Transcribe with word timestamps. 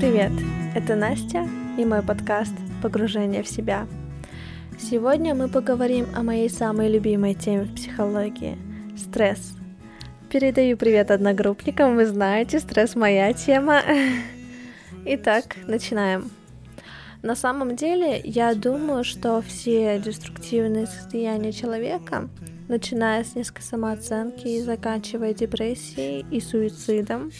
Привет, 0.00 0.32
это 0.74 0.96
Настя 0.96 1.46
и 1.76 1.84
мой 1.84 2.00
подкаст 2.00 2.54
«Погружение 2.82 3.42
в 3.42 3.48
себя». 3.48 3.86
Сегодня 4.78 5.34
мы 5.34 5.48
поговорим 5.48 6.06
о 6.14 6.22
моей 6.22 6.48
самой 6.48 6.90
любимой 6.90 7.34
теме 7.34 7.64
в 7.64 7.74
психологии– 7.74 8.56
стресс. 8.96 9.54
Передаю 10.30 10.78
привет 10.78 11.10
одногруппникам, 11.10 11.96
вы 11.96 12.06
знаете, 12.06 12.58
стресс 12.58 12.94
моя 12.96 13.34
тема. 13.34 13.82
Итак, 15.04 15.56
начинаем. 15.66 16.30
На 17.24 17.34
самом 17.34 17.74
деле, 17.74 18.20
я 18.22 18.54
думаю, 18.54 19.02
что 19.02 19.40
все 19.40 19.98
деструктивные 19.98 20.86
состояния 20.86 21.52
человека, 21.52 22.28
начиная 22.68 23.24
с 23.24 23.34
низкой 23.34 23.62
самооценки 23.62 24.46
и 24.46 24.60
заканчивая 24.60 25.32
депрессией 25.32 26.26
и 26.30 26.38
суицидом, 26.42 27.32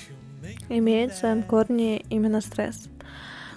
имеют 0.71 1.13
в 1.13 1.19
своем 1.19 1.43
корне 1.43 1.99
именно 2.09 2.41
стресс. 2.41 2.89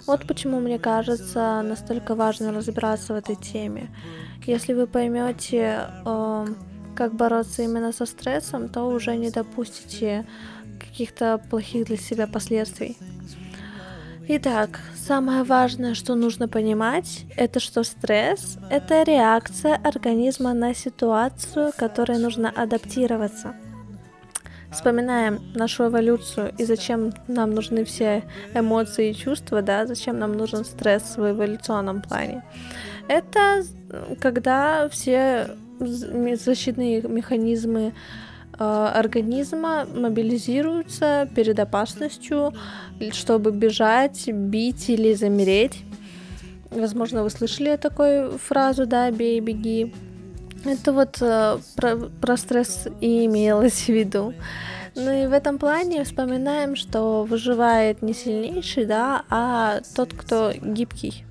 Вот 0.06 0.26
почему 0.26 0.60
мне 0.60 0.78
кажется 0.78 1.62
настолько 1.62 2.14
важно 2.14 2.52
разбираться 2.52 3.14
в 3.14 3.16
этой 3.16 3.36
теме. 3.36 3.88
Если 4.44 4.74
вы 4.74 4.86
поймете, 4.86 5.86
э, 6.04 6.46
как 6.94 7.14
бороться 7.14 7.62
именно 7.62 7.90
со 7.90 8.04
стрессом, 8.04 8.68
то 8.68 8.82
уже 8.84 9.16
не 9.16 9.30
допустите 9.30 10.26
каких-то 10.78 11.40
плохих 11.48 11.86
для 11.86 11.96
себя 11.96 12.26
последствий. 12.26 12.98
Итак, 14.30 14.80
самое 14.94 15.42
важное, 15.42 15.94
что 15.94 16.14
нужно 16.14 16.48
понимать, 16.48 17.24
это 17.34 17.60
что 17.60 17.82
стресс– 17.82 18.58
это 18.70 19.02
реакция 19.02 19.74
организма 19.76 20.52
на 20.52 20.74
ситуацию, 20.74 21.72
которой 21.74 22.18
нужно 22.18 22.50
адаптироваться. 22.50 23.54
Вспоминаем 24.70 25.40
нашу 25.54 25.86
эволюцию 25.86 26.52
и 26.58 26.66
зачем 26.66 27.14
нам 27.26 27.54
нужны 27.54 27.86
все 27.86 28.22
эмоции 28.52 29.12
и 29.12 29.14
чувства, 29.14 29.62
да, 29.62 29.86
зачем 29.86 30.18
нам 30.18 30.34
нужен 30.34 30.66
стресс 30.66 31.16
в 31.16 31.30
эволюционном 31.30 32.02
плане. 32.02 32.44
Это 33.08 33.64
когда 34.20 34.90
все 34.90 35.56
защитные 35.80 37.00
механизмы 37.00 37.94
организма 38.58 39.86
мобилизируются 39.86 41.28
перед 41.34 41.58
опасностью, 41.58 42.52
чтобы 43.12 43.52
бежать, 43.52 44.28
бить 44.28 44.90
или 44.90 45.14
замереть. 45.14 45.84
Возможно, 46.70 47.22
вы 47.22 47.30
слышали 47.30 47.76
такую 47.76 48.38
фразу, 48.38 48.86
да, 48.86 49.10
бей, 49.10 49.40
беги. 49.40 49.94
Это 50.64 50.92
вот 50.92 51.18
э, 51.20 51.58
про, 51.76 51.96
про 51.96 52.36
стресс 52.36 52.88
и 53.00 53.26
имелось 53.26 53.84
в 53.84 53.88
виду. 53.88 54.34
Ну 54.94 55.12
и 55.12 55.26
в 55.28 55.32
этом 55.32 55.58
плане 55.58 56.02
вспоминаем, 56.02 56.74
что 56.74 57.22
выживает 57.22 58.02
не 58.02 58.12
сильнейший, 58.12 58.84
да, 58.84 59.22
а 59.30 59.80
тот, 59.94 60.12
кто 60.12 60.52
гибкий. 60.60 61.24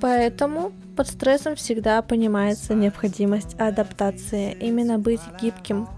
Поэтому 0.00 0.72
под 0.96 1.08
стрессом 1.08 1.56
всегда 1.56 2.02
понимается 2.02 2.74
необходимость 2.74 3.54
адаптации, 3.58 4.56
именно 4.60 4.98
быть 4.98 5.20
гибким, 5.40 5.88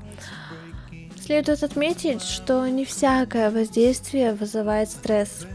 Следует 1.25 1.63
отметить, 1.63 2.21
что 2.21 2.69
не 2.69 2.85
всякое 2.85 3.51
воздействие 3.51 4.35
вызывает 4.35 4.91
стресс. 4.91 5.47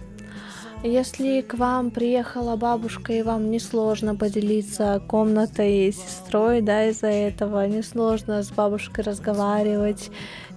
Если 0.81 1.41
к 1.41 1.53
вам 1.53 1.91
приехала 1.91 2.55
бабушка 2.55 3.13
и 3.13 3.21
вам 3.21 3.51
несложно 3.51 4.15
поделиться 4.15 4.99
комнатой 5.07 5.93
с 5.93 5.97
сестрой, 5.97 6.61
да, 6.61 6.87
из-за 6.87 7.09
этого 7.09 7.67
несложно 7.67 8.41
с 8.41 8.49
бабушкой 8.49 9.03
разговаривать 9.03 10.09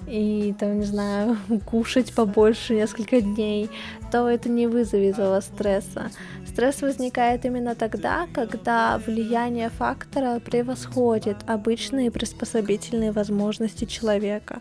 и 0.07 0.55
там, 0.59 0.79
не 0.79 0.87
знаю, 0.87 1.37
кушать 1.67 2.15
побольше 2.15 2.75
несколько 2.75 3.21
дней, 3.21 3.69
то 4.11 4.27
это 4.27 4.49
не 4.49 4.67
вызовет 4.67 5.19
у 5.19 5.23
вас 5.25 5.45
стресса. 5.45 6.11
Стресс 6.53 6.83
возникает 6.83 7.47
именно 7.47 7.75
тогда, 7.75 8.27
когда 8.35 8.99
влияние 8.99 9.71
фактора 9.71 10.39
превосходит 10.39 11.39
обычные 11.47 12.11
приспособительные 12.11 13.11
возможности 13.11 13.87
человека. 13.87 14.61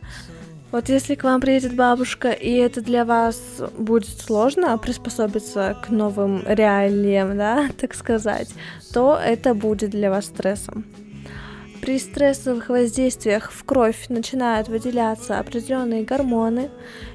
Вот 0.71 0.87
если 0.87 1.15
к 1.15 1.25
вам 1.25 1.41
приедет 1.41 1.75
бабушка, 1.75 2.31
и 2.31 2.53
это 2.53 2.81
для 2.81 3.03
вас 3.03 3.41
будет 3.77 4.21
сложно 4.21 4.77
приспособиться 4.77 5.75
к 5.85 5.89
новым 5.89 6.43
реалиям, 6.47 7.37
да, 7.37 7.67
так 7.77 7.93
сказать, 7.93 8.47
то 8.93 9.19
это 9.21 9.53
будет 9.53 9.89
для 9.89 10.09
вас 10.09 10.27
стрессом. 10.27 10.85
При 11.81 11.97
стрессовых 11.97 12.69
воздействиях 12.69 13.51
в 13.51 13.63
кровь 13.63 14.05
начинают 14.09 14.67
выделяться 14.67 15.39
определенные 15.39 16.03
гормоны, 16.03 16.69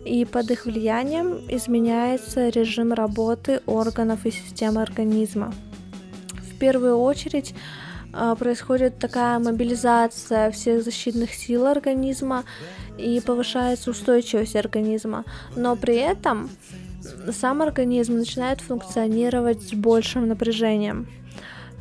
и 0.04 0.25
под 0.25 0.50
их 0.50 0.66
влиянием 0.66 1.38
изменяется 1.49 2.49
режим 2.49 2.93
работы 2.93 3.60
органов 3.66 4.27
и 4.27 4.32
системы 4.32 4.82
организма. 4.82 5.54
В 6.32 6.59
первую 6.59 6.99
очередь 6.99 7.54
а, 8.12 8.34
происходит 8.34 8.99
такая 8.99 9.38
мобилизация 9.38 10.50
всех 10.50 10.83
защитных 10.83 11.33
сил 11.33 11.66
организма 11.66 12.43
и 12.98 13.21
повышается 13.21 13.91
устойчивость 13.91 14.56
организма, 14.56 15.25
но 15.54 15.77
при 15.77 15.97
этом 15.97 16.50
сам 17.31 17.62
организм 17.62 18.16
начинает 18.16 18.60
функционировать 18.60 19.62
с 19.62 19.72
большим 19.75 20.27
напряжением. 20.27 21.06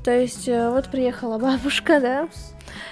То 0.03 0.11
есть 0.11 0.47
э, 0.47 0.69
вот 0.69 0.91
приехала 0.91 1.39
бабушка, 1.39 1.99
да, 1.99 2.29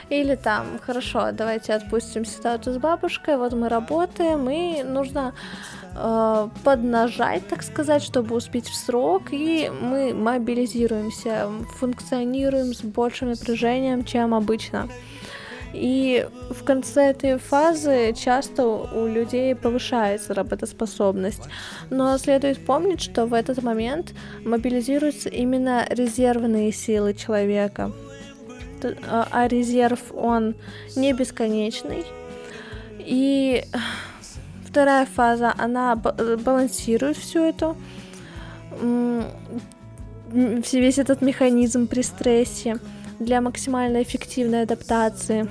или 0.10 0.36
там, 0.36 0.80
хорошо, 0.82 1.32
давайте 1.32 1.74
отпустим 1.74 2.26
ситуацию 2.26 2.76
с 2.76 2.78
бабушкой, 2.78 3.38
вот 3.38 3.54
мы 3.54 3.70
работаем, 3.70 4.50
и 4.50 4.84
нужно 4.84 5.34
э, 5.96 6.50
поднажать, 6.64 7.48
так 7.48 7.64
сказать, 7.64 8.04
чтобы 8.04 8.36
успеть 8.36 8.68
в 8.68 8.76
срок, 8.76 9.24
и 9.32 9.72
мы 9.82 10.14
мобилизируемся, 10.14 11.50
функционируем 11.80 12.74
с 12.74 12.82
большим 12.82 13.30
напряжением, 13.30 14.04
чем 14.04 14.34
обычно. 14.34 14.90
И 15.74 16.28
в 16.52 16.64
конце 16.64 17.10
этой 17.10 17.38
фазы 17.38 18.14
часто 18.14 18.66
у 18.66 19.08
людей 19.08 19.56
повышается 19.56 20.34
работоспособность. 20.34 21.44
Но 21.90 22.18
следует 22.20 22.64
помнить, 22.64 23.02
что 23.02 23.26
в 23.26 23.34
этот 23.34 23.64
момент 23.64 24.14
мобилизируются 24.46 25.30
именно 25.30 25.86
резервные 25.90 26.72
силы 26.72 27.16
человека. 27.16 27.92
А, 28.84 29.28
а 29.32 29.48
резерв, 29.48 30.00
он 30.14 30.56
не 30.96 31.14
бесконечный. 31.14 32.06
И 33.00 33.64
вторая 34.66 35.06
фаза, 35.06 35.54
она 35.58 35.96
балансирует 35.96 37.18
все 37.18 37.50
это, 37.50 37.76
весь 40.32 40.98
этот 40.98 41.22
механизм 41.22 41.88
при 41.88 42.02
стрессе 42.02 42.78
для 43.20 43.42
максимально 43.42 44.02
эффективной 44.02 44.64
адаптации. 44.64 45.48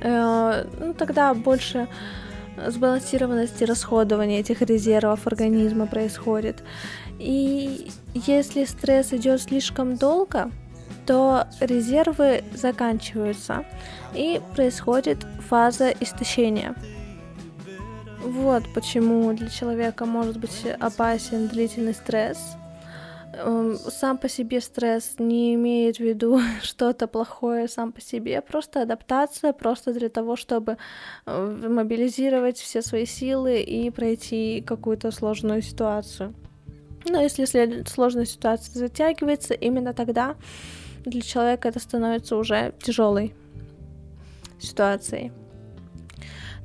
Э, 0.00 0.64
ну, 0.80 0.94
тогда 0.94 1.34
больше 1.34 1.88
сбалансированности 2.66 3.64
расходования 3.64 4.40
этих 4.40 4.62
резервов 4.62 5.26
организма 5.26 5.86
происходит. 5.86 6.62
И 7.18 7.90
если 8.14 8.64
стресс 8.64 9.12
идет 9.12 9.42
слишком 9.42 9.96
долго, 9.96 10.50
то 11.06 11.46
резервы 11.60 12.42
заканчиваются 12.52 13.64
и 14.14 14.40
происходит 14.54 15.24
фаза 15.48 15.90
истощения. 16.00 16.74
Вот 18.22 18.64
почему 18.74 19.32
для 19.32 19.48
человека 19.48 20.04
может 20.04 20.38
быть 20.38 20.66
опасен 20.80 21.48
длительный 21.48 21.94
стресс– 21.94 22.38
Эм, 23.38 23.76
сам 23.76 24.16
по 24.16 24.28
себе 24.28 24.60
стресс 24.60 25.16
не 25.18 25.54
имеет 25.54 25.96
в 25.96 26.00
виду 26.00 26.40
что-то 26.62 27.06
плохое 27.06 27.68
сам 27.68 27.92
по 27.92 28.00
себе, 28.00 28.40
просто 28.40 28.82
адаптация, 28.82 29.52
просто 29.52 29.92
для 29.92 30.08
того, 30.08 30.36
чтобы 30.36 30.78
э, 31.26 31.68
мобилизировать 31.68 32.58
все 32.58 32.80
свои 32.80 33.04
силы 33.04 33.60
и 33.60 33.90
пройти 33.90 34.64
какую-то 34.66 35.10
сложную 35.10 35.60
ситуацию. 35.60 36.34
Но 37.04 37.20
если 37.20 37.84
сложная 37.86 38.24
ситуация 38.24 38.72
затягивается, 38.72 39.54
именно 39.54 39.92
тогда 39.92 40.34
для 41.06 41.22
человека 41.22 41.68
это 41.68 41.78
становится 41.78 42.36
уже 42.36 42.74
тяжелой 42.82 43.34
ситуацией. 44.58 45.32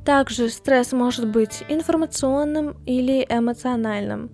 Также 0.03 0.49
стресс 0.49 0.91
может 0.93 1.27
быть 1.27 1.63
информационным 1.69 2.75
или 2.85 3.25
эмоциональным. 3.29 4.31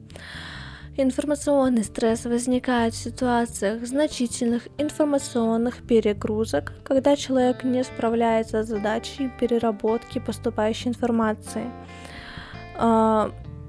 Информационный 0.95 1.83
стресс 1.83 2.25
возникает 2.25 2.93
в 2.93 2.97
ситуациях 2.97 3.85
значительных 3.85 4.67
информационных 4.79 5.85
перегрузок, 5.85 6.73
когда 6.83 7.15
человек 7.15 7.63
не 7.63 7.83
справляется 7.83 8.63
с 8.63 8.67
задачей 8.67 9.29
переработки 9.39 10.19
поступающей 10.19 10.87
информации. 10.89 11.69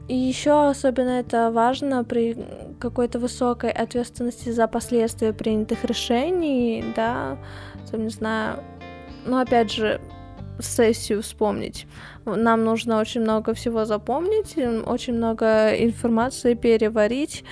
И 0.08 0.16
еще 0.16 0.68
особенно 0.68 1.20
это 1.20 1.50
важно 1.50 2.02
при 2.02 2.36
какой-то 2.80 3.18
высокой 3.18 3.70
ответственности 3.70 4.48
за 4.50 4.66
последствия 4.66 5.34
принятых 5.34 5.84
решений, 5.84 6.82
да, 6.96 7.36
там, 7.90 8.04
не 8.04 8.08
знаю, 8.08 8.64
но 9.26 9.40
опять 9.40 9.70
же, 9.70 10.00
сессию 10.60 11.22
вспомнить. 11.22 11.86
Нам 12.24 12.64
нужно 12.64 12.98
очень 12.98 13.20
много 13.20 13.52
всего 13.52 13.84
запомнить, 13.84 14.56
очень 14.86 15.14
много 15.14 15.74
информации 15.76 16.54
переварить 16.54 17.44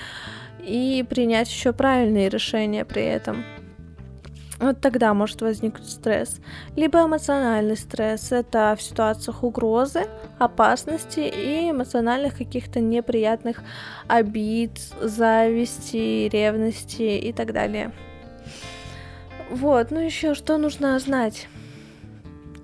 и 0.60 1.04
принять 1.08 1.48
еще 1.48 1.72
правильные 1.72 2.28
решения 2.28 2.84
при 2.84 3.02
этом. 3.02 3.44
Вот 4.58 4.80
тогда 4.80 5.12
может 5.12 5.42
возникнуть 5.42 5.88
стресс. 5.88 6.40
Либо 6.76 7.04
эмоциональный 7.04 7.76
стресс. 7.76 8.32
Это 8.32 8.74
в 8.78 8.82
ситуациях 8.82 9.42
угрозы, 9.42 10.06
опасности 10.38 11.20
и 11.20 11.70
эмоциональных 11.70 12.38
каких-то 12.38 12.80
неприятных 12.80 13.62
обид, 14.08 14.78
зависти, 15.00 16.28
ревности 16.28 17.18
и 17.18 17.32
так 17.32 17.52
далее. 17.52 17.92
Вот, 19.50 19.90
ну 19.90 20.00
еще 20.00 20.34
что 20.34 20.56
нужно 20.56 20.98
знать? 20.98 21.48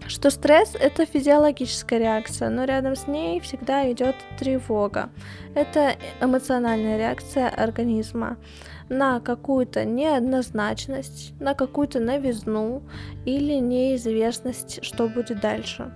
Что 0.09 0.31
стресс 0.31 0.75
это 0.75 1.07
физиологическая 1.07 1.99
реакция, 1.99 2.49
но 2.51 2.65
рядом 2.65 2.97
с 2.97 3.07
ней 3.07 3.39
всегда 3.41 3.91
идет 3.93 4.17
тревога. 4.39 5.11
Это 5.55 5.95
эмоциональная 6.21 6.99
реакция 6.99 7.49
организма 7.49 8.37
на 8.93 9.21
какую-то 9.21 9.85
неоднозначность, 9.85 11.33
на 11.41 11.55
какую-то 11.55 11.99
новизну 11.99 12.83
или 13.25 13.55
неизвестность, 13.55 14.85
что 14.85 15.09
будет 15.09 15.41
дальше. 15.41 15.93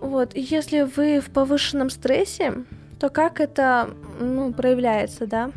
Вот, 0.00 0.32
если 0.34 0.82
вы 0.82 1.20
в 1.20 1.30
повышенном 1.30 1.88
стрессе, 1.88 2.64
то 2.98 3.08
как 3.08 3.40
это 3.40 3.90
ну, 4.20 4.52
проявляется, 4.52 5.26
да? 5.26 5.50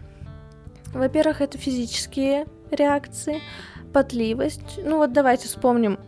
Во-первых, 0.94 1.42
это 1.42 1.58
физические 1.58 2.46
реакции, 2.72 3.42
потливость. 3.92 4.80
Ну 4.84 4.98
вот 4.98 5.12
давайте 5.12 5.48
вспомним 5.48 6.00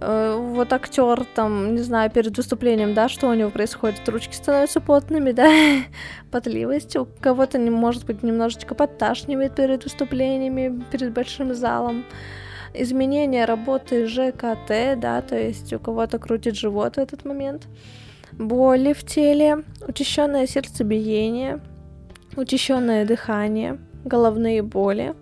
Э, 0.00 0.36
вот 0.38 0.72
актер 0.72 1.24
там, 1.34 1.74
не 1.74 1.82
знаю, 1.82 2.10
перед 2.10 2.36
выступлением, 2.36 2.94
да, 2.94 3.08
что 3.08 3.28
у 3.28 3.34
него 3.34 3.50
происходит, 3.50 4.08
ручки 4.08 4.34
становятся 4.34 4.80
потными, 4.80 5.32
да, 5.32 5.50
потливость, 6.30 6.96
у 6.96 7.06
кого-то, 7.20 7.58
может 7.58 8.04
быть, 8.04 8.22
немножечко 8.22 8.74
подташнивает 8.74 9.54
перед 9.54 9.84
выступлениями, 9.84 10.82
перед 10.90 11.12
большим 11.12 11.54
залом, 11.54 12.04
изменение 12.74 13.44
работы 13.44 14.06
ЖКТ, 14.06 14.98
да, 14.98 15.22
то 15.22 15.38
есть 15.38 15.72
у 15.72 15.78
кого-то 15.78 16.18
крутит 16.18 16.56
живот 16.56 16.96
в 16.96 16.98
этот 16.98 17.24
момент, 17.24 17.68
боли 18.32 18.92
в 18.92 19.04
теле, 19.04 19.64
учащенное 19.86 20.46
сердцебиение, 20.46 21.60
учащенное 22.36 23.06
дыхание, 23.06 23.78
головные 24.04 24.62
боли, 24.62 25.14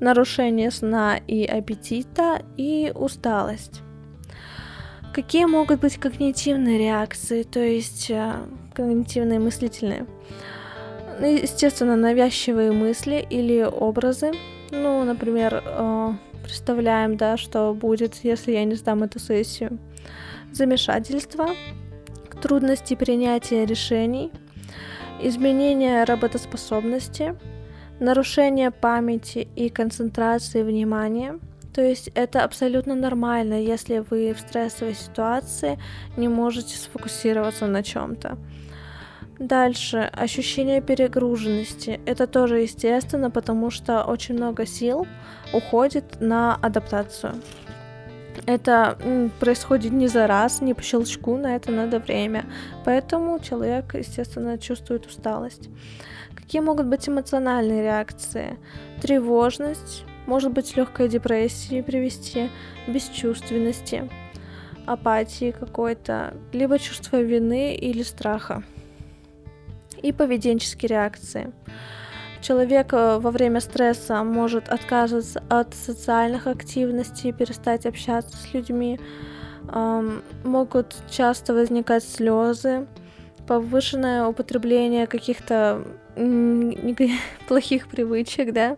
нарушение 0.00 0.70
сна 0.70 1.18
и 1.26 1.44
аппетита 1.44 2.40
и 2.56 2.92
усталость. 2.94 3.82
Какие 5.16 5.46
могут 5.46 5.80
быть 5.80 5.96
когнитивные 5.96 6.76
реакции, 6.76 7.42
то 7.42 7.58
есть 7.58 8.10
э, 8.10 8.34
когнитивные 8.74 9.38
мыслительные? 9.38 10.04
Ну, 11.18 11.26
естественно, 11.26 11.96
навязчивые 11.96 12.70
мысли 12.70 13.26
или 13.30 13.62
образы. 13.62 14.32
Ну, 14.70 15.04
например, 15.04 15.62
э, 15.64 16.12
представляем, 16.42 17.16
да, 17.16 17.38
что 17.38 17.72
будет, 17.72 18.16
если 18.24 18.52
я 18.52 18.64
не 18.64 18.74
сдам 18.74 19.04
эту 19.04 19.18
сессию. 19.18 19.78
Замешательство, 20.52 21.48
трудности 22.42 22.92
принятия 22.92 23.64
решений, 23.64 24.30
изменение 25.22 26.04
работоспособности, 26.04 27.34
нарушение 28.00 28.70
памяти 28.70 29.48
и 29.56 29.70
концентрации 29.70 30.62
внимания– 30.62 31.38
то 31.76 31.82
есть 31.82 32.08
это 32.14 32.42
абсолютно 32.42 32.94
нормально, 32.94 33.62
если 33.62 33.98
вы 33.98 34.32
в 34.32 34.40
стрессовой 34.40 34.94
ситуации 34.94 35.78
не 36.16 36.26
можете 36.26 36.74
сфокусироваться 36.78 37.66
на 37.66 37.82
чем-то. 37.82 38.38
Дальше, 39.38 40.10
ощущение 40.10 40.80
перегруженности. 40.80 42.00
Это 42.06 42.26
тоже 42.26 42.60
естественно, 42.60 43.30
потому 43.30 43.70
что 43.70 44.04
очень 44.04 44.36
много 44.36 44.64
сил 44.64 45.06
уходит 45.52 46.18
на 46.18 46.54
адаптацию. 46.54 47.34
Это 48.46 48.96
происходит 49.38 49.92
не 49.92 50.08
за 50.08 50.26
раз, 50.26 50.62
не 50.62 50.72
по 50.72 50.82
щелчку, 50.82 51.36
на 51.36 51.56
это 51.56 51.72
надо 51.72 51.98
время. 51.98 52.46
Поэтому 52.86 53.38
человек, 53.38 53.94
естественно, 53.94 54.56
чувствует 54.56 55.04
усталость. 55.04 55.68
Какие 56.34 56.62
могут 56.62 56.86
быть 56.86 57.06
эмоциональные 57.06 57.82
реакции? 57.82 58.56
Тревожность, 59.02 60.06
может 60.26 60.52
быть 60.52 60.76
легкой 60.76 61.08
депрессии 61.08 61.80
привести, 61.80 62.50
бесчувственности, 62.86 64.10
апатии 64.86 65.52
какой-то, 65.52 66.34
либо 66.52 66.78
чувство 66.78 67.20
вины 67.20 67.74
или 67.74 68.02
страха. 68.02 68.62
И 70.02 70.12
поведенческие 70.12 70.90
реакции. 70.90 71.52
Человек 72.42 72.92
э, 72.92 73.18
во 73.18 73.30
время 73.30 73.60
стресса 73.60 74.22
может 74.22 74.68
отказываться 74.68 75.42
от 75.48 75.74
социальных 75.74 76.46
активностей, 76.46 77.32
перестать 77.32 77.86
общаться 77.86 78.36
с 78.36 78.52
людьми, 78.52 79.00
могут 80.44 80.94
часто 81.10 81.54
возникать 81.54 82.04
слезы, 82.04 82.86
повышенное 83.46 84.26
употребление 84.26 85.06
каких-то 85.06 85.82
плохих 87.48 87.88
привычек, 87.88 88.52
да, 88.52 88.76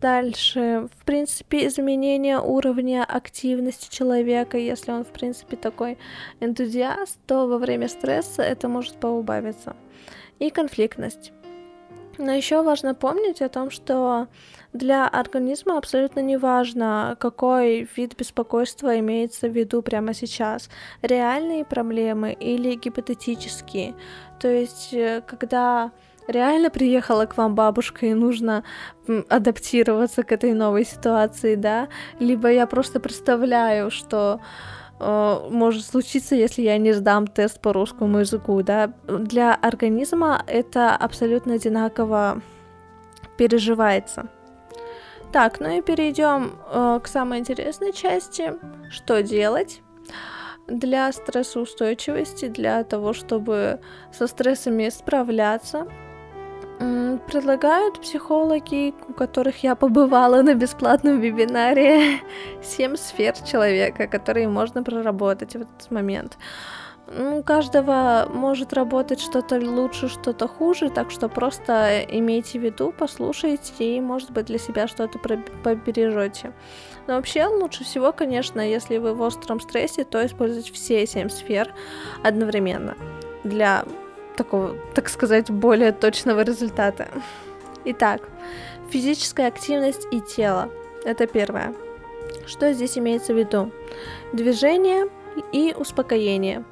дальше, 0.00 0.88
в 0.94 1.04
принципе, 1.04 1.66
изменение 1.66 2.38
уровня 2.38 3.04
активности 3.04 3.90
человека, 3.90 4.58
если 4.58 4.92
он, 4.92 5.04
в 5.04 5.08
принципе, 5.08 5.56
такой 5.56 5.98
энтузиаст, 6.40 7.18
то 7.26 7.46
во 7.46 7.58
время 7.58 7.88
стресса 7.88 8.42
это 8.42 8.68
может 8.68 8.96
поубавиться. 8.96 9.74
И 10.38 10.50
конфликтность. 10.50 11.32
Но 12.18 12.32
еще 12.32 12.62
важно 12.62 12.94
помнить 12.94 13.40
о 13.40 13.48
том, 13.48 13.70
что 13.70 14.28
для 14.74 15.08
организма 15.08 15.78
абсолютно 15.78 16.20
не 16.20 16.36
важно, 16.36 17.16
какой 17.18 17.88
вид 17.96 18.14
беспокойства 18.16 18.98
имеется 18.98 19.48
в 19.48 19.52
виду 19.52 19.80
прямо 19.80 20.12
сейчас. 20.12 20.68
Реальные 21.00 21.64
проблемы 21.64 22.32
или 22.32 22.74
гипотетические. 22.74 23.94
То 24.38 24.48
есть, 24.48 24.92
э, 24.92 25.22
когда 25.26 25.92
реально 26.30 26.70
приехала 26.70 27.26
к 27.26 27.36
вам 27.36 27.54
бабушка 27.54 28.06
и 28.06 28.14
нужно 28.14 28.64
адаптироваться 29.28 30.22
к 30.22 30.32
этой 30.32 30.52
новой 30.52 30.84
ситуации, 30.84 31.54
да, 31.54 31.88
либо 32.18 32.50
я 32.50 32.66
просто 32.66 33.00
представляю, 33.00 33.90
что 33.90 34.40
э, 34.98 35.48
может 35.50 35.84
случиться, 35.84 36.34
если 36.34 36.62
я 36.62 36.78
не 36.78 36.92
сдам 36.92 37.26
тест 37.26 37.60
по 37.60 37.72
русскому 37.72 38.18
языку, 38.18 38.62
да, 38.62 38.92
для 39.06 39.54
организма 39.54 40.42
это 40.46 40.94
абсолютно 40.94 41.54
одинаково 41.54 42.42
переживается. 43.36 44.28
Так, 45.32 45.60
ну 45.60 45.78
и 45.78 45.82
перейдем 45.82 46.52
э, 46.72 47.00
к 47.02 47.06
самой 47.06 47.38
интересной 47.38 47.92
части. 47.92 48.52
Что 48.90 49.22
делать? 49.22 49.82
для 50.70 51.12
стрессоустойчивости, 51.12 52.48
для 52.48 52.84
того, 52.84 53.12
чтобы 53.12 53.80
со 54.12 54.26
стрессами 54.26 54.88
справляться, 54.88 55.86
Предлагают 56.80 58.00
психологи, 58.00 58.94
у 59.08 59.12
которых 59.12 59.62
я 59.62 59.74
побывала 59.74 60.42
на 60.42 60.54
бесплатном 60.54 61.20
вебинаре, 61.20 62.20
семь 62.62 62.96
сфер 62.96 63.34
человека, 63.34 64.06
которые 64.06 64.48
можно 64.48 64.82
проработать 64.82 65.52
в 65.52 65.60
этот 65.60 65.90
момент. 65.90 66.38
Ну, 67.12 67.38
у 67.38 67.42
каждого 67.42 68.28
может 68.32 68.72
работать 68.72 69.20
что-то 69.20 69.56
лучше, 69.56 70.08
что-то 70.08 70.46
хуже, 70.46 70.90
так 70.90 71.10
что 71.10 71.28
просто 71.28 72.02
имейте 72.08 72.58
в 72.58 72.62
виду, 72.62 72.94
послушайте 72.96 73.96
и, 73.96 74.00
может 74.00 74.30
быть, 74.30 74.46
для 74.46 74.58
себя 74.58 74.86
что-то 74.86 75.18
побережете. 75.18 76.52
Но 77.06 77.16
вообще 77.16 77.46
лучше 77.46 77.84
всего, 77.84 78.12
конечно, 78.12 78.60
если 78.60 78.98
вы 78.98 79.14
в 79.14 79.20
остром 79.22 79.60
стрессе, 79.60 80.04
то 80.04 80.24
использовать 80.24 80.70
все 80.70 81.06
семь 81.06 81.28
сфер 81.28 81.74
одновременно 82.22 82.96
для 83.42 83.84
такого, 84.40 84.74
так 84.94 85.10
сказать, 85.10 85.50
более 85.50 85.92
точного 85.92 86.40
результата. 86.40 87.08
Итак, 87.84 88.22
физическая 88.88 89.48
активность 89.48 90.06
и 90.10 90.20
тело. 90.20 90.70
Это 91.04 91.26
первое. 91.26 91.74
Что 92.46 92.72
здесь 92.72 92.96
имеется 92.96 93.34
в 93.34 93.36
виду? 93.36 93.70
Движение 94.32 95.08
и 95.52 95.74
успокоение. 95.78 96.64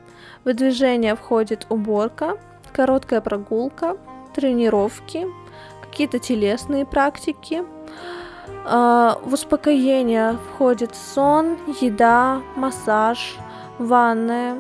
В 0.45 0.55
движение 0.55 1.15
входит 1.15 1.67
уборка, 1.69 2.39
короткая 2.73 3.21
прогулка, 3.21 3.99
тренировки, 4.35 5.27
какие-то 5.83 6.19
телесные 6.19 6.87
практики. 6.87 7.65
А, 8.65 9.21
в 9.27 9.35
успокоение 9.35 10.39
входит 10.55 10.95
сон, 10.95 11.59
еда, 11.83 12.41
массаж, 12.57 13.37
ванная, 13.79 14.57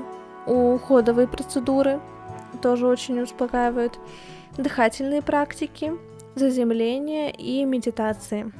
уходовые 0.47 1.27
процедуры– 1.27 2.01
тоже 2.63 2.87
очень 2.87 3.21
успокаивают. 3.21 3.99
Дыхательные 4.57 5.23
практики, 5.23 5.93
заземление 6.35 7.31
и 7.31 7.65
медитации. 7.65 8.53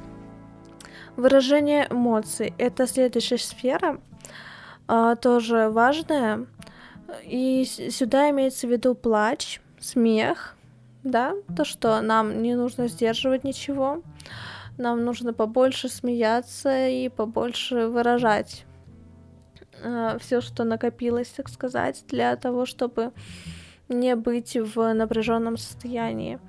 Выражение 1.15 1.87
эмоций— 1.89 2.53
это 2.57 2.87
следующая 2.87 3.37
сфера, 3.37 3.99
а, 4.87 5.15
тоже 5.15 5.69
важная. 5.69 6.45
И 7.25 7.65
сюда 7.65 8.29
имеется 8.29 8.67
в 8.67 8.71
виду 8.71 8.95
плач, 8.95 9.59
смех, 9.79 10.55
да, 11.03 11.33
то, 11.55 11.65
что 11.65 12.01
нам 12.01 12.41
не 12.41 12.55
нужно 12.55 12.87
сдерживать 12.87 13.43
ничего, 13.43 14.01
нам 14.77 15.03
нужно 15.03 15.33
побольше 15.33 15.89
смеяться 15.89 16.87
и 16.87 17.09
побольше 17.09 17.87
выражать 17.87 18.65
э, 19.81 20.17
все, 20.21 20.41
что 20.41 20.63
накопилось, 20.63 21.29
так 21.29 21.49
сказать, 21.49 22.03
для 22.07 22.35
того, 22.35 22.65
чтобы 22.65 23.11
не 23.89 24.15
быть 24.15 24.55
в 24.55 24.93
напряженном 24.93 25.57
состоянии. 25.57 26.39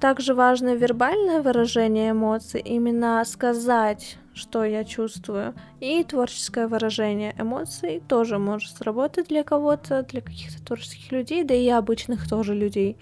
Также 0.00 0.34
важно 0.34 0.74
вербальное 0.74 1.42
выражение 1.42 2.10
эмоций, 2.10 2.60
именно 2.60 3.22
сказать, 3.24 4.18
что 4.34 4.64
я 4.64 4.84
чувствую. 4.84 5.54
И 5.80 6.04
творческое 6.04 6.68
выражение 6.68 7.34
эмоций 7.38 8.02
тоже 8.06 8.38
может 8.38 8.76
сработать 8.76 9.28
для 9.28 9.44
кого-то, 9.44 10.02
для 10.02 10.20
каких-то 10.20 10.62
творческих 10.64 11.12
людей, 11.12 11.44
да 11.44 11.54
и 11.54 11.68
обычных 11.68 12.28
тоже 12.28 12.54
людей. 12.54 12.96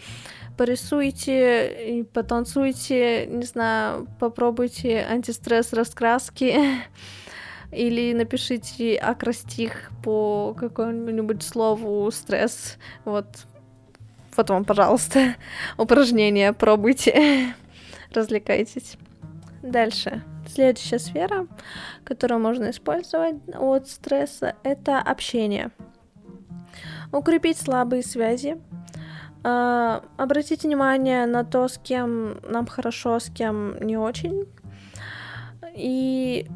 Порисуйте, 0.57 2.07
потанцуйте, 2.13 3.27
не 3.27 3.43
знаю, 3.43 4.07
попробуйте 4.21 5.05
антистресс 5.11 5.73
раскраски 5.73 6.55
или 7.73 8.13
напишите 8.13 8.95
акростих 8.97 9.91
по 10.05 10.55
какому-нибудь 10.55 11.43
слову 11.43 12.09
стресс. 12.13 12.79
Вот 13.05 13.27
вот 14.37 14.51
вам, 14.51 14.65
пожалуйста, 14.65 15.37
упражнение, 15.79 16.53
пробуйте, 16.53 17.55
развлекайтесь. 18.13 18.97
Дальше. 19.63 20.23
Следующая 20.47 20.99
сфера, 20.99 21.47
которую 22.05 22.41
можно 22.41 22.71
использовать 22.71 23.37
от 23.59 23.89
стресса, 23.89 24.55
это 24.63 24.99
общение. 24.99 25.71
Укрепить 27.13 27.59
слабые 27.59 28.03
связи. 28.03 28.59
Э, 29.43 30.01
обратите 30.17 30.67
внимание 30.67 31.27
на 31.27 31.45
то, 31.45 31.69
с 31.69 31.79
кем 31.79 32.41
нам 32.43 32.67
хорошо, 32.67 33.19
с 33.21 33.31
кем 33.31 33.79
не 33.81 33.97
очень. 33.97 34.47
И 35.75 36.47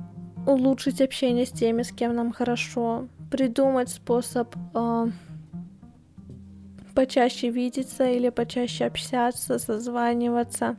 улучшить 0.46 1.00
общение 1.00 1.46
с 1.46 1.50
теми, 1.50 1.82
с 1.82 1.92
кем 1.92 2.14
нам 2.14 2.32
хорошо. 2.32 3.08
Придумать 3.30 3.90
способ 3.90 4.54
э, 4.74 5.06
почаще 6.98 7.48
видеться 7.48 8.10
или 8.10 8.28
почаще 8.28 8.84
общаться, 8.84 9.60
созваниваться, 9.60 10.74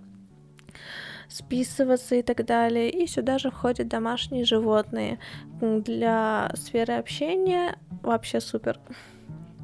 списываться 1.29 2.15
и 2.15 2.21
так 2.21 2.43
далее. 2.45 2.89
И 2.89 3.07
сюда 3.07 3.37
же 3.37 3.49
входят 3.51 3.87
домашние 3.87 4.43
животные. 4.43 5.17
Для 5.61 6.51
сферы 6.55 6.95
общения 6.95 7.77
вообще 8.03 8.41
супер. 8.41 8.81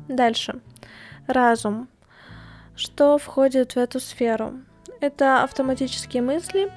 Дальше. 0.08 0.62
Разум. 1.28 1.90
Что 2.78 3.18
входит 3.18 3.74
в 3.74 3.78
эту 3.78 4.00
сферу? 4.00 4.54
Это 5.02 5.44
автоматические 5.44 6.24
мысли 6.24 6.72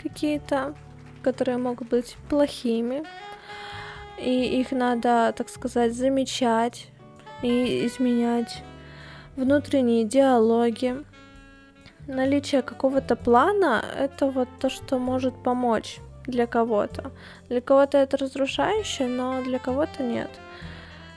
какие-то, 0.00 0.76
которые 1.24 1.58
могут 1.58 1.88
быть 1.88 2.16
плохими, 2.30 3.02
и 4.16 4.60
их 4.60 4.70
надо, 4.70 5.34
так 5.36 5.48
сказать, 5.48 5.92
замечать 5.92 6.86
и 7.42 7.84
изменять 7.84 8.62
внутренние 9.36 10.04
диалоги. 10.04 10.96
Наличие 12.06 12.62
какого-то 12.62 13.16
плана— 13.16 13.82
это 13.98 14.26
вот 14.26 14.48
то, 14.60 14.68
что 14.68 14.98
может 14.98 15.34
помочь 15.42 16.00
для 16.26 16.46
кого-то. 16.46 17.12
Для 17.48 17.60
кого-то 17.60 17.98
это 17.98 18.16
разрушающе, 18.16 19.06
но 19.06 19.42
для 19.42 19.58
кого-то 19.58 20.02
нет. 20.02 20.30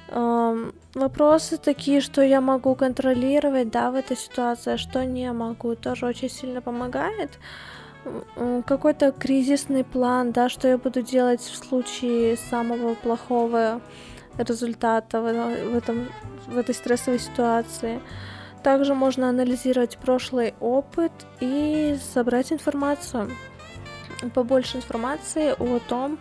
Эм, 0.09 0.73
вопросы 0.93 1.57
такие, 1.57 1.99
что 2.01 2.21
я 2.21 2.39
могу 2.39 2.75
контролировать, 2.75 3.69
да, 3.69 3.91
в 3.91 3.95
этой 3.95 4.15
ситуации, 4.15 4.73
а 4.73 4.77
что 4.77 5.03
не 5.05 5.31
могу, 5.33 5.75
тоже 5.75 6.05
очень 6.05 6.29
сильно 6.29 6.61
помогает. 6.61 7.39
Какой-то 8.65 9.11
кризисный 9.11 9.83
план, 9.83 10.31
да, 10.31 10.47
что 10.47 10.69
я 10.69 10.77
буду 10.77 11.01
делать 11.01 11.41
в 11.41 11.55
случае 11.55 12.37
самого 12.37 12.95
плохого 12.95 13.81
результата 14.37 15.21
в, 15.21 15.75
этом, 15.75 16.07
в 16.47 16.57
этой 16.57 16.75
стрессовой 16.75 17.19
ситуации. 17.19 17.99
Также 18.63 18.93
можно 18.93 19.29
анализировать 19.29 19.97
прошлый 19.97 20.53
опыт 20.59 21.11
и 21.39 21.97
собрать 22.13 22.51
информацию, 22.51 23.29
побольше 24.33 24.77
информации 24.77 25.53
о 25.57 25.79
том, 25.79 26.17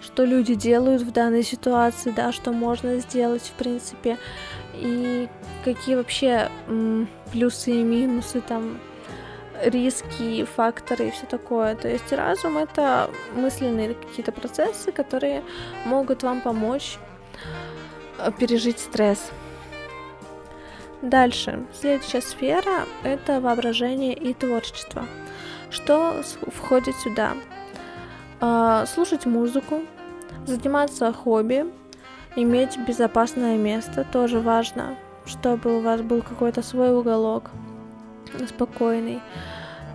что 0.00 0.24
люди 0.24 0.54
делают 0.54 1.02
в 1.02 1.10
данной 1.10 1.42
ситуации, 1.42 2.10
да, 2.10 2.30
что 2.32 2.52
можно 2.52 2.98
сделать 2.98 3.42
в 3.42 3.52
принципе, 3.52 4.16
и 4.74 5.28
какие 5.64 5.96
вообще 5.96 6.50
м, 6.68 7.08
плюсы 7.32 7.72
и 7.72 7.82
минусы 7.82 8.40
там 8.40 8.78
риски, 9.64 10.44
факторы 10.44 11.08
и 11.08 11.10
все 11.10 11.26
такое. 11.26 11.74
То 11.74 11.88
есть 11.88 12.12
разум 12.12 12.58
это 12.58 13.10
мысленные 13.34 13.94
какие-то 13.94 14.32
процессы, 14.32 14.92
которые 14.92 15.42
могут 15.84 16.22
вам 16.22 16.40
помочь 16.40 16.98
пережить 18.38 18.78
стресс. 18.78 19.30
Дальше. 21.02 21.64
Следующая 21.72 22.20
сфера— 22.20 22.86
это 23.04 23.40
воображение 23.40 24.14
и 24.14 24.34
творчество. 24.34 25.04
Что 25.70 26.22
входит 26.54 26.96
сюда? 26.96 27.34
Э, 28.40 28.84
слушать 28.92 29.26
музыку, 29.26 29.82
заниматься 30.46 31.12
хобби, 31.12 31.66
иметь 32.36 32.76
безопасное 32.78 33.56
место, 33.56 34.04
тоже 34.10 34.40
важно, 34.40 34.96
чтобы 35.24 35.76
у 35.76 35.80
вас 35.80 36.00
был 36.00 36.22
какой-то 36.22 36.62
свой 36.62 36.96
уголок 36.96 37.50
спокойный. 38.48 39.20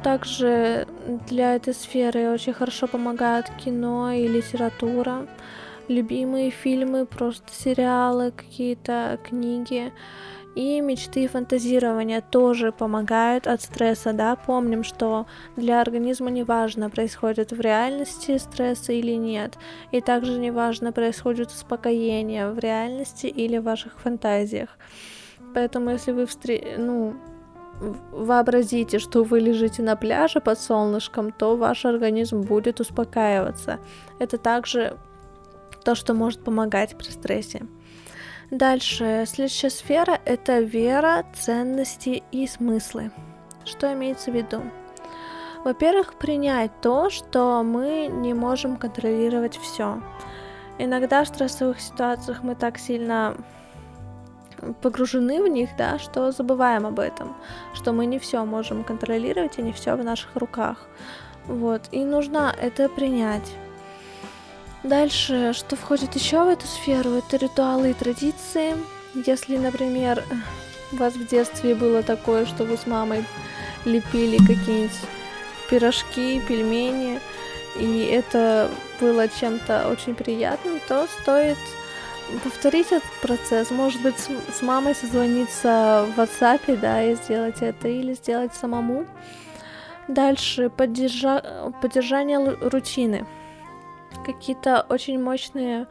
Также 0.04 0.88
для 1.30 1.56
этой 1.56 1.74
сферы 1.74 2.30
очень 2.30 2.54
хорошо 2.54 2.88
помогают 2.88 3.50
кино 3.64 4.12
и 4.12 4.28
литература 4.28 5.28
любимые 5.88 6.50
фильмы, 6.50 7.06
просто 7.06 7.52
сериалы, 7.52 8.32
какие-то 8.32 9.20
книги. 9.24 9.92
И 10.56 10.82
мечты 10.82 11.24
и 11.24 11.28
фантазирование 11.28 12.22
тоже 12.22 12.72
помогают 12.72 13.48
от 13.48 13.62
стресса, 13.62 14.14
да, 14.14 14.36
помним, 14.36 14.84
что 14.84 15.26
для 15.56 15.82
организма 15.82 16.30
не 16.30 16.44
важно, 16.44 16.92
происходит 16.92 17.52
в 17.52 17.60
реальности 17.60 18.38
стресса 18.38 18.94
или 18.94 19.14
нет, 19.14 19.58
и 19.92 20.00
также 20.00 20.38
не 20.38 20.52
важно, 20.52 20.92
происходит 20.92 21.48
успокоение 21.48 22.52
в 22.52 22.60
реальности 22.60 23.26
или 23.26 23.58
в 23.58 23.64
ваших 23.64 24.00
фантазиях. 24.00 24.70
Поэтому 25.56 25.90
если 25.90 26.12
вы 26.12 26.28
встр... 26.28 26.52
ну, 26.78 27.16
вообразите, 28.12 29.00
что 29.00 29.24
вы 29.24 29.40
лежите 29.40 29.82
на 29.82 29.96
пляже 29.96 30.40
под 30.40 30.60
солнышком, 30.60 31.32
то 31.32 31.58
ваш 31.58 31.86
организм 31.86 32.42
будет 32.42 32.80
успокаиваться. 32.80 33.80
Это 34.20 34.38
также 34.38 34.98
то, 35.84 35.96
что 35.96 36.14
может 36.14 36.44
помогать 36.44 36.98
при 36.98 37.10
стрессе. 37.10 37.64
Дальше, 38.52 39.26
следующая 39.28 39.70
сфера— 39.70 40.20
это 40.26 40.60
вера, 40.60 41.26
ценности 41.34 42.24
и 42.32 42.48
смыслы. 42.48 43.12
Что 43.66 43.94
имеется 43.94 44.32
в 44.32 44.36
виду? 44.36 44.62
Во-первых, 45.64 46.16
принять 46.16 46.72
то, 46.82 47.10
что 47.10 47.64
мы 47.64 48.08
не 48.12 48.34
можем 48.34 48.76
контролировать 48.76 49.58
все. 49.58 50.02
Иногда 50.78 51.24
в 51.24 51.28
стрессовых 51.28 51.80
ситуациях 51.80 52.44
мы 52.44 52.56
так 52.56 52.78
сильно 52.78 53.38
погружены 54.82 55.42
в 55.42 55.48
них, 55.48 55.70
да, 55.78 56.00
что 56.00 56.32
забываем 56.32 56.86
об 56.86 57.00
этом, 57.00 57.36
что 57.74 57.94
мы 57.94 58.06
не 58.06 58.20
все 58.20 58.46
можем 58.46 58.84
контролировать 58.84 59.58
и 59.58 59.62
не 59.62 59.72
все 59.72 59.96
в 59.96 60.04
наших 60.04 60.36
руках. 60.36 60.88
Вот, 61.48 61.82
и 61.92 62.04
нужно 62.04 62.54
это 62.62 62.90
принять. 62.90 63.52
Дальше, 64.84 65.54
что 65.54 65.78
входит 65.78 66.14
еще 66.16 66.44
в 66.44 66.50
эту 66.50 66.68
сферу, 66.68 67.12
это 67.12 67.38
ритуалы 67.38 67.92
и 67.92 67.94
традиции. 67.94 68.76
Если, 69.26 69.58
например, 69.58 70.24
у 70.92 70.98
вас 70.98 71.14
в 71.14 71.26
детстве 71.26 71.74
было 71.74 72.04
такое, 72.04 72.46
что 72.46 72.66
вы 72.66 72.76
с 72.76 72.86
мамой 72.86 73.24
лепили 73.86 74.38
какие-нибудь 74.38 74.98
пирожки, 75.70 76.42
пельмени, 76.42 77.22
и 77.80 78.10
это 78.12 78.70
было 79.00 79.30
чем-то 79.30 79.88
очень 79.88 80.16
приятным, 80.16 80.82
то 80.86 81.08
стоит 81.22 81.58
повторить 82.44 82.88
этот 82.88 83.10
процесс. 83.22 83.72
Может 83.72 84.02
быть, 84.02 84.16
с, 84.18 84.62
мамой 84.62 84.96
созвониться 84.96 86.06
в 86.14 86.20
WhatsApp, 86.20 86.78
да, 86.78 87.02
и 87.04 87.16
сделать 87.16 87.62
это, 87.62 87.88
или 87.88 88.14
сделать 88.14 88.54
самому. 88.54 89.06
Дальше 90.10 90.70
поддержа... 90.70 91.72
поддержание 91.82 92.38
рутины 92.40 93.26
какие-то 94.24 94.86
очень 94.90 95.22
мощные 95.22 95.88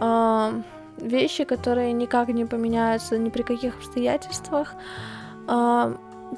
э, 0.00 0.62
вещи, 0.98 1.44
которые 1.44 1.92
никак 1.92 2.28
не 2.28 2.44
поменяются 2.44 3.18
ни 3.18 3.30
при 3.30 3.42
каких 3.42 3.76
обстоятельствах. 3.76 4.74
Э, 5.48 5.94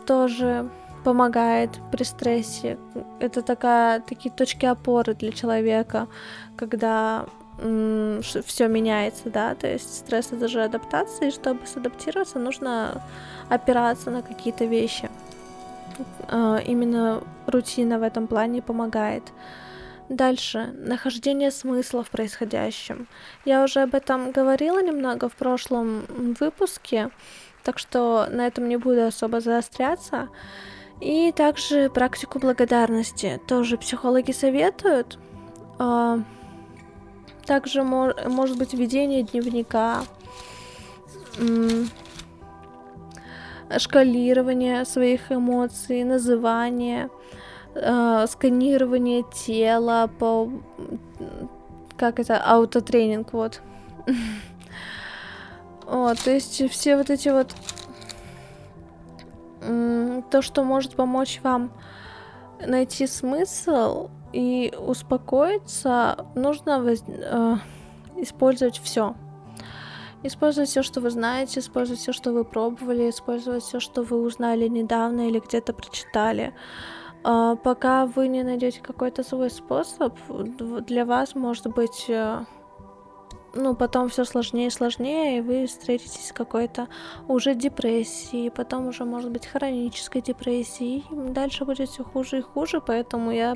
тоже 0.06 0.68
помогает 1.04 1.70
при 1.92 2.02
стрессе. 2.04 2.78
Это 3.20 3.42
такая, 3.42 4.00
такие 4.00 4.34
точки 4.34 4.66
опоры 4.66 5.14
для 5.14 5.30
человека, 5.32 6.08
когда 6.56 7.26
все 7.58 8.68
меняется, 8.68 9.30
да, 9.30 9.54
то 9.54 9.66
есть 9.66 9.98
стресс 9.98 10.32
это 10.32 10.46
же 10.46 10.62
адаптация, 10.62 11.28
и 11.28 11.30
чтобы 11.30 11.66
садаптироваться, 11.66 12.38
нужно 12.38 13.02
опираться 13.48 14.10
на 14.10 14.22
какие-то 14.22 14.66
вещи. 14.66 15.08
А, 16.28 16.58
именно 16.58 17.22
рутина 17.46 17.98
в 17.98 18.02
этом 18.02 18.26
плане 18.26 18.60
помогает. 18.60 19.22
Дальше. 20.08 20.72
Нахождение 20.78 21.50
смысла 21.50 22.04
в 22.04 22.10
происходящем. 22.10 23.08
Я 23.44 23.64
уже 23.64 23.80
об 23.80 23.94
этом 23.94 24.30
говорила 24.30 24.80
немного 24.80 25.28
в 25.28 25.34
прошлом 25.34 26.06
выпуске, 26.38 27.10
так 27.64 27.78
что 27.78 28.26
на 28.30 28.46
этом 28.46 28.68
не 28.68 28.76
буду 28.76 29.06
особо 29.06 29.40
заостряться. 29.40 30.28
И 31.00 31.32
также 31.32 31.90
практику 31.90 32.38
благодарности. 32.38 33.40
Тоже 33.48 33.76
психологи 33.76 34.32
советуют. 34.32 35.18
А, 35.78 36.20
также 37.44 37.82
может 37.82 38.56
быть 38.56 38.74
ведение 38.74 39.22
дневника, 39.22 40.04
шкалирование 43.78 44.84
своих 44.84 45.30
эмоций, 45.30 46.04
называние, 46.04 47.10
э, 47.76 48.26
сканирование 48.28 49.22
тела 49.22 50.10
по 50.18 50.50
как 51.96 52.20
это 52.20 52.38
аутотренинг 52.38 53.32
вот. 53.32 53.62
Вот, 55.86 56.18
то 56.18 56.32
есть 56.32 56.68
все 56.70 56.96
вот 56.96 57.10
эти 57.10 57.28
вот 57.28 57.54
то, 60.30 60.42
что 60.42 60.64
может 60.64 60.96
помочь 60.96 61.40
вам 61.42 61.70
найти 62.64 63.06
смысл 63.06 64.10
и 64.32 64.72
успокоиться, 64.78 66.26
нужно 66.34 66.82
воз... 66.82 67.02
э, 67.06 67.56
использовать 68.16 68.78
все. 68.78 69.14
Использовать 70.22 70.68
все, 70.68 70.82
что 70.82 71.00
вы 71.00 71.10
знаете, 71.10 71.60
использовать 71.60 72.00
все, 72.00 72.12
что 72.12 72.32
вы 72.32 72.44
пробовали, 72.44 73.10
использовать 73.10 73.62
все, 73.62 73.80
что 73.80 74.02
вы 74.02 74.20
узнали 74.20 74.66
недавно 74.68 75.28
или 75.28 75.38
где-то 75.38 75.72
прочитали. 75.72 76.52
Пока 77.22 78.06
вы 78.06 78.28
не 78.28 78.42
найдете 78.42 78.80
какой-то 78.80 79.22
свой 79.22 79.50
способ, 79.50 80.14
для 80.28 81.04
вас 81.04 81.34
может 81.34 81.66
быть 81.68 82.06
э, 82.08 82.44
ну, 83.56 83.74
потом 83.74 84.08
все 84.08 84.24
сложнее 84.24 84.68
и 84.68 84.70
сложнее, 84.70 85.38
и 85.38 85.40
вы 85.40 85.66
встретитесь 85.66 86.28
с 86.28 86.32
какой-то 86.32 86.88
уже 87.26 87.54
депрессией, 87.54 88.50
потом 88.50 88.88
уже, 88.88 89.04
может 89.04 89.30
быть, 89.30 89.46
хронической 89.46 90.22
депрессией, 90.22 91.04
и 91.10 91.30
дальше 91.30 91.64
будет 91.64 91.88
все 91.88 92.04
хуже 92.04 92.38
и 92.38 92.42
хуже, 92.42 92.80
поэтому 92.80 93.30
я 93.30 93.54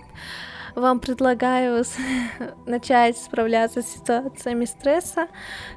вам 0.74 1.00
предлагаю 1.00 1.84
начать 2.66 3.18
справляться 3.18 3.82
с 3.82 3.88
ситуациями 3.88 4.64
стресса 4.64 5.28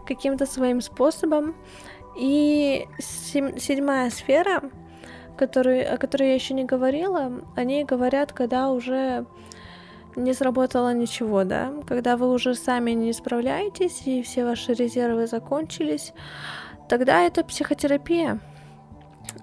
каким-то 0.06 0.46
своим 0.46 0.82
способом. 0.82 1.56
И 2.16 2.88
седьмая 3.00 4.12
сфера, 4.12 4.62
который, 5.38 5.84
о 5.84 5.98
которой 5.98 6.30
я 6.30 6.36
еще 6.36 6.54
не 6.54 6.66
говорила, 6.66 7.32
они 7.56 7.84
говорят, 7.84 8.34
когда 8.34 8.72
уже 8.72 9.26
не 10.16 10.34
сработало 10.34 10.94
ничего, 10.94 11.44
да, 11.44 11.74
когда 11.88 12.18
вы 12.18 12.32
уже 12.32 12.56
сами 12.56 12.92
не 12.92 13.14
справляетесь 13.14 14.04
и 14.06 14.22
все 14.22 14.46
ваши 14.46 14.74
резервы 14.74 15.28
закончились, 15.28 16.14
тогда 16.88 17.22
это 17.22 17.44
психотерапия. 17.44 18.40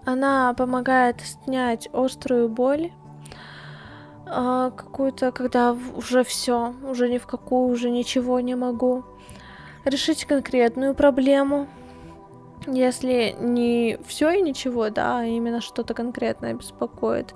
Она 0.05 0.55
помогает 0.55 1.21
снять 1.21 1.89
острую 1.93 2.49
боль, 2.49 2.93
а, 4.27 4.71
какую-то, 4.71 5.33
когда 5.33 5.77
уже 5.97 6.23
все, 6.23 6.75
уже 6.89 7.09
ни 7.09 7.19
в 7.19 7.27
какую, 7.27 7.69
уже 7.73 7.91
ничего 7.91 8.39
не 8.41 8.55
могу. 8.55 9.05
Решить 9.85 10.25
конкретную 10.25 10.95
проблему, 10.95 11.67
если 12.67 13.35
не 13.39 13.99
все 14.07 14.31
и 14.31 14.43
ничего, 14.43 14.91
да, 14.91 15.21
а 15.21 15.25
именно 15.25 15.61
что-то 15.61 15.95
конкретное 15.95 16.55
беспокоит, 16.55 17.35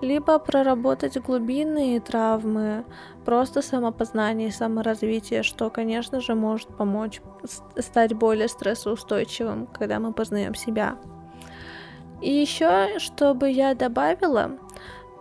либо 0.00 0.38
проработать 0.38 1.16
глубинные 1.18 2.00
травмы, 2.00 2.84
просто 3.24 3.62
самопознание 3.62 4.48
и 4.48 4.52
саморазвитие, 4.52 5.42
что, 5.42 5.70
конечно 5.70 6.20
же, 6.20 6.34
может 6.34 6.68
помочь 6.68 7.20
стать 7.76 8.14
более 8.14 8.48
стрессоустойчивым, 8.48 9.66
когда 9.66 9.98
мы 9.98 10.12
познаем 10.12 10.54
себя. 10.54 10.96
И 12.20 12.30
еще, 12.30 12.98
чтобы 12.98 13.50
я 13.50 13.74
добавила, 13.74 14.52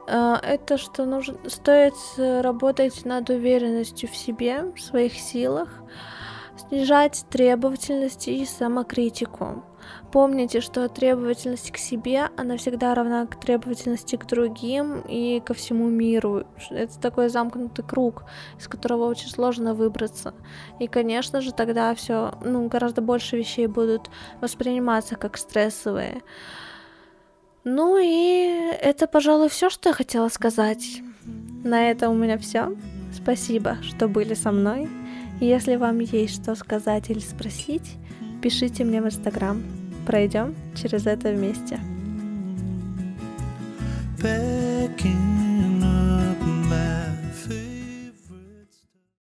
э, 0.07 0.35
это 0.43 0.77
что 0.77 1.05
нужно, 1.05 1.37
стоит 1.47 1.95
работать 2.17 3.05
над 3.05 3.29
уверенностью 3.29 4.07
в 4.07 4.15
себе, 4.15 4.71
в 4.75 4.79
своих 4.79 5.13
силах, 5.13 5.69
снижать 6.71 7.25
требовательность 7.29 8.29
и 8.29 8.45
самокритику. 8.45 9.65
Помните, 10.13 10.61
что 10.61 10.87
требовательность 10.87 11.69
к 11.71 11.77
себе, 11.77 12.29
она 12.37 12.55
всегда 12.55 12.95
равна 12.95 13.25
к 13.25 13.37
требовательности 13.37 14.15
к 14.15 14.25
другим 14.25 15.01
и 15.01 15.41
ко 15.41 15.53
всему 15.53 15.89
миру. 15.89 16.45
Это 16.69 16.97
такой 16.97 17.27
замкнутый 17.27 17.83
круг, 17.83 18.23
из 18.57 18.69
которого 18.69 19.07
очень 19.07 19.27
сложно 19.27 19.73
выбраться. 19.73 20.33
И, 20.79 20.87
конечно 20.87 21.41
же, 21.41 21.51
тогда 21.51 21.93
все, 21.93 22.35
ну, 22.41 22.69
гораздо 22.69 23.01
больше 23.01 23.35
вещей 23.35 23.67
будут 23.67 24.09
восприниматься 24.39 25.17
как 25.17 25.37
стрессовые. 25.37 26.21
Ну 27.65 27.97
и 28.01 28.71
это, 28.81 29.07
пожалуй, 29.07 29.49
все, 29.49 29.69
что 29.69 29.89
я 29.89 29.93
хотела 29.93 30.29
сказать. 30.29 31.01
На 31.65 31.91
этом 31.91 32.13
у 32.13 32.15
меня 32.15 32.37
все. 32.37 32.77
Спасибо, 33.13 33.77
что 33.81 34.07
были 34.07 34.35
со 34.35 34.53
мной. 34.53 34.89
Если 35.41 35.75
вам 35.75 35.97
есть 35.99 36.35
что 36.35 36.53
сказать 36.53 37.09
или 37.09 37.17
спросить, 37.17 37.97
пишите 38.43 38.83
мне 38.83 39.01
в 39.01 39.07
Инстаграм. 39.07 39.63
Пройдем 40.05 40.53
через 40.75 41.07
это 41.07 41.31
вместе. 41.33 41.79
Packing 44.19 45.81
up 45.81 46.39
my 46.69 47.10